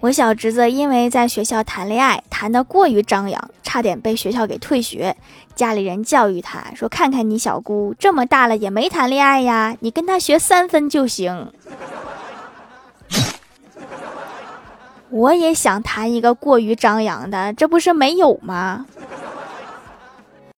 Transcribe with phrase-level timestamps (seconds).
[0.00, 5.16] 我小侄子因为在学校谈恋爱，谈得过于张扬，差点被学校给退学。
[5.56, 11.50] 家里人教育他说：‘看看你小姑这么大了，也没谈恋爱呀。’你跟她学三分就行。
[15.10, 18.86] 我也想谈一个过于张扬的，这不是没有吗？